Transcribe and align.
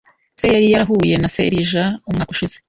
Se 0.39 0.45
yari 0.53 0.67
yarahuye 0.73 1.15
na 1.17 1.29
serija 1.37 1.83
umwaka 2.09 2.31
ushize. 2.33 2.55